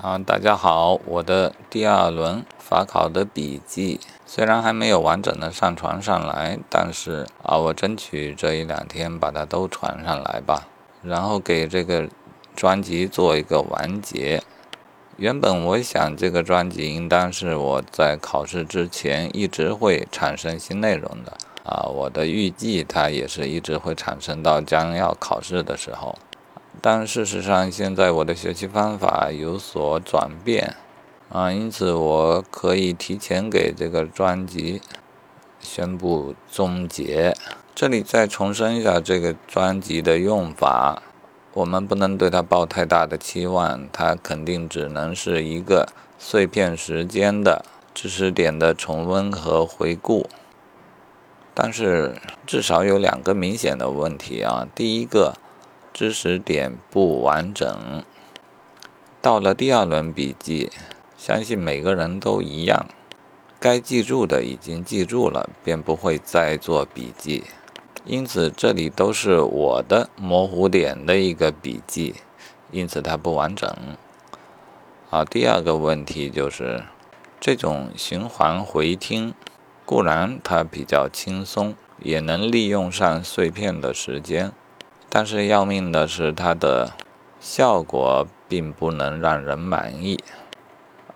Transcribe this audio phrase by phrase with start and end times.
[0.00, 10.68] 啊，大家好，我的第二轮法考的笔记虽然还没有完整的上传上来，但是啊，我争取这一两天把它都传上来吧，
[11.02, 12.08] 然后给这个
[12.54, 14.40] 专辑做一个完结。
[15.16, 21.32] 原本我想这个专辑应当是我在考试之前一直会产生新内容的
[21.64, 26.16] 啊，我的预计它也是一直会产生到将要考试的时候。
[26.80, 30.76] 但事实上，现在我的学习方法有所转变，
[31.28, 34.80] 啊，因此我可以提前给这个专辑
[35.58, 37.34] 宣布终结。
[37.74, 41.02] 这里再重申一下这个专辑的用法，
[41.52, 50.30] 我们不能对它抱太大的期望，它肯定只能是一个碎片时间的知识点的重温和回顾。
[51.54, 55.34] 但是至少有两个明显的问题啊，第一个。
[55.98, 58.04] 知识点不完整。
[59.20, 60.70] 到了第二轮笔记，
[61.16, 62.86] 相信每个人都一样，
[63.58, 67.42] 该记住的已经记住了，便不会再做笔记。
[68.04, 72.14] 因此，这里都是我的模糊点的一个笔记，
[72.70, 73.68] 因此它不完整。
[75.08, 76.84] 好，第二个问题就是，
[77.40, 79.34] 这种循环回听，
[79.84, 84.52] 固然它比较轻松，也能利用上碎片的时间。
[85.10, 86.92] 但是要命的是，它的
[87.40, 90.18] 效果并不能让人满意。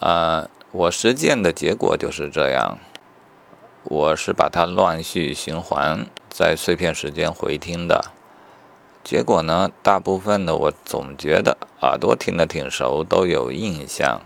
[0.00, 2.78] 呃，我实践的结果就是这样。
[3.84, 8.04] 我是把它乱序循环，在碎片时间回听的。
[9.02, 14.20] 结果呢，大部分的我总觉得耳朵听得挺熟，都有印象。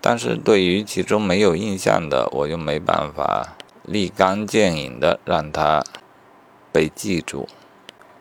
[0.00, 5.84] 但是对于其中没有印象的，我又没办法立竿见影的让它
[6.72, 7.46] 被记住。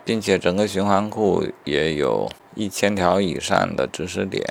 [0.06, 4.46] 并且整个循环库也有一千条以上的知识点，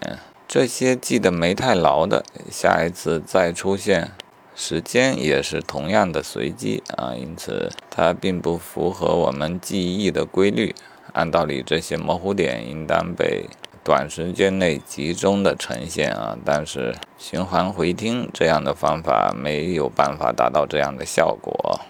[0.48, 4.10] 这些记得没太牢的，下一次再出现，
[4.56, 10.74] 时间也是同样的随机啊，因此它并不符合我们记忆的规律。
[11.12, 13.48] 按道理，这些模糊点应当被
[13.84, 21.80] 短时间内集中的呈现啊，但是循环回听这样的方法没有办法达到这样的效果。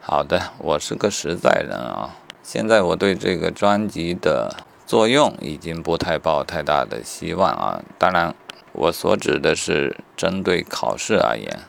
[0.00, 2.16] 好的，我是个实在人啊。
[2.52, 7.80] 现在我对这个专辑的作用已经不太抱太大的希望啊。
[7.96, 8.34] 当然，
[8.72, 11.60] 我所指的是针对考试而言，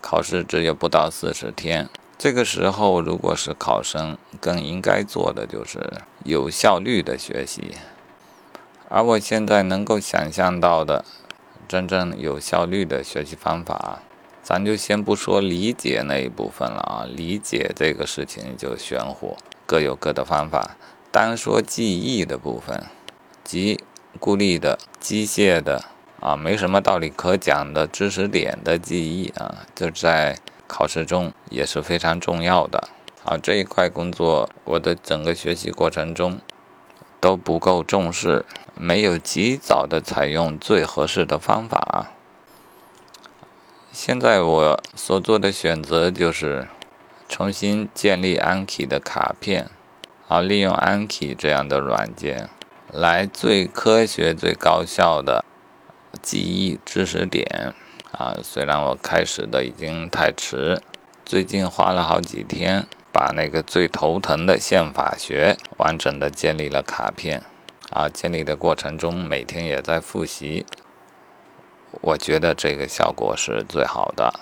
[0.00, 7.72] 考试只有不到四十天，这个时候如果是考生，更应该做的就是有效率的学习。
[8.88, 11.04] 而我现在能够想象到的
[11.66, 13.98] 真正有效率的学习方法，
[14.40, 19.36] 咱就先不说理解那一部分了啊，理解这个事情就玄乎。
[19.72, 20.76] 各有各的方法。
[21.10, 22.84] 单说记忆的部分，
[23.42, 23.82] 即
[24.20, 25.82] 孤立的、机械的
[26.20, 32.86] 啊，没什么道理可讲的知识点的记忆啊，这在考试中也是非常重要的。
[33.24, 36.38] 啊，这一块工作，我的整个学习过程中
[37.18, 38.44] 都不够重视，
[38.74, 42.08] 没有及早的采用最合适的方法。
[43.90, 46.68] 现在我所做的选择就是。
[47.32, 49.70] 重新建立 Anki 的卡片，
[50.28, 52.50] 好利用 Anki 这样的软件
[52.92, 55.42] 来最科学、最高效的
[56.20, 57.72] 记忆知识点。
[58.10, 60.82] 啊，虽然我开始的已经太迟，
[61.24, 67.42] 最近花了好几天把那个最头疼的宪法学完整的建立了卡片。
[67.88, 70.66] 啊，建立的过程中每天也在复习，
[72.02, 74.34] 我觉得这个效果是最好的。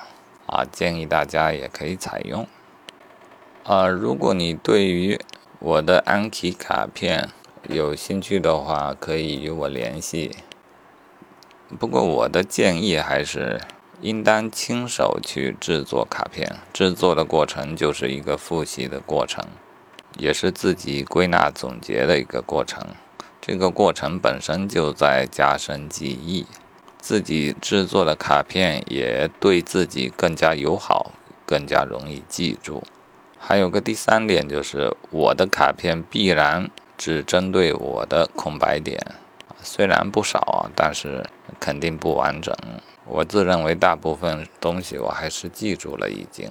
[0.49, 2.49] 啊，建议大家也可以采用。
[3.65, 5.21] 啊，如果你对于
[5.59, 7.29] 我的安琪卡片
[7.69, 10.35] 有兴趣的话，可以与我联系。
[11.79, 13.61] 不过我的建议还是
[14.01, 19.45] 应当亲手去制作卡片，制作的过程就是一个复习的过程，
[20.19, 22.83] 也是自己归纳总结的一个过程。
[23.43, 26.47] 这个过程本身就在加深记忆，
[26.99, 31.13] 自己制作的卡片也对自己更加友好，
[31.45, 32.83] 更加容易记住。
[33.43, 39.01] 还有个第三点就是，我的卡片必然只针对我的空白点，
[39.63, 41.25] 虽然不少啊，但是
[41.59, 42.55] 肯定不完整。
[43.07, 46.51] 我自认为大部分东西我还是记住了已经，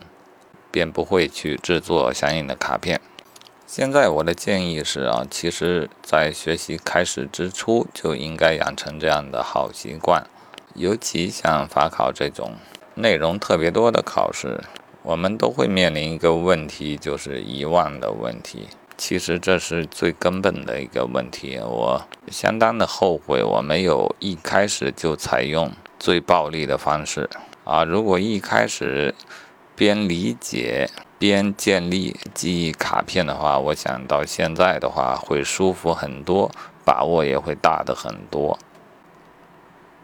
[0.72, 3.00] 便不会去制作相应的卡片。
[3.66, 10.26] 现在我的建议是啊，其实在学习开始之初就应该养成这样的好习惯，
[10.74, 12.56] 尤其像法考这种
[12.96, 14.60] 内容特别多的考试。
[15.10, 18.68] 我们都会面临一个问题，就是遗忘的问题。
[18.96, 27.28] 其实这是最根本的一个问题，我相当的后悔，我没有一开始就采用最暴力的方式
[27.64, 27.84] 啊！
[27.84, 29.16] 如果一开始
[29.76, 36.52] 边理解边建立记忆卡片的话，我想到现在的话会舒服很多，
[36.86, 38.60] 把握也会大的很多。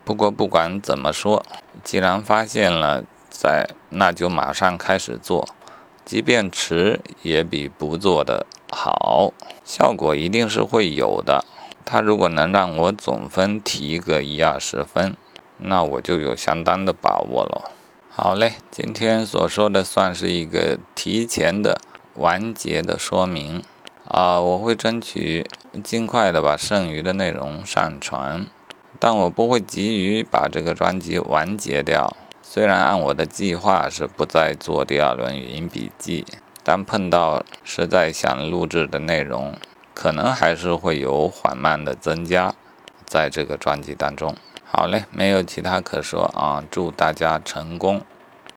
[0.03, 1.45] 不过不管怎么说，
[1.83, 3.03] 既然发现了，
[3.37, 5.47] 在那就马上开始做。
[6.05, 9.33] 即便迟也比不做的好，
[9.63, 11.43] 效果一定是会有的。
[11.83, 15.15] 他如果能让我总分提个一二十分，
[15.57, 17.71] 那我就有相当的把握了。
[18.09, 21.81] 好嘞，今天所说的算是一个提前的
[22.15, 23.63] 完结的说明
[24.07, 25.45] 啊，我会争取
[25.83, 28.45] 尽快的把剩余的内容上传，
[28.99, 32.15] 但我不会急于把这个专辑完结掉。
[32.47, 36.23] 虽然按我的计划是不再做第二轮语音笔记，
[36.63, 39.57] 但碰到实在想录制的内容，
[39.95, 42.53] 可能还是会有缓慢的增加，
[43.03, 44.37] 在这个专辑当中。
[44.63, 48.03] 好嘞，没有其他可说啊，祝大家成功。